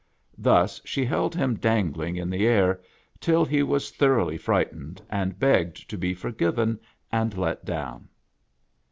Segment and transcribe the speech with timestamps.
[0.39, 2.81] Thus she held him dangling in the air,
[3.19, 6.79] till he was thor oughly frightened, and begged to be forgiven
[7.11, 8.09] and let down.